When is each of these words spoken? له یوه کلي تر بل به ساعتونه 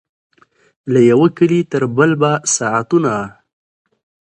له 0.91 0.99
یوه 1.11 1.27
کلي 1.37 1.61
تر 1.71 1.83
بل 1.95 2.11
به 2.21 2.31
ساعتونه 2.55 3.13